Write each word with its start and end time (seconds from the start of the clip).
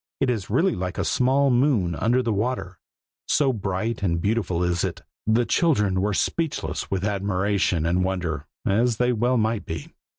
It 0.19 0.31
is 0.31 0.49
really 0.49 0.73
like 0.73 0.97
a 0.97 1.05
small 1.05 1.51
moon 1.51 1.93
under 1.93 2.23
the 2.23 2.33
water, 2.33 2.79
so 3.27 3.53
bright 3.53 4.01
and 4.01 4.19
beautiful 4.19 4.63
is 4.63 4.83
it. 4.83 5.03
The 5.27 5.45
children 5.45 6.01
were 6.01 6.15
speechless 6.15 6.89
with 6.89 7.05
admiration 7.05 7.85
and 7.85 8.03
wonder, 8.03 8.47
as 8.65 8.97
they 8.97 9.13
well 9.13 9.37
might 9.37 9.63
be. 9.67 9.93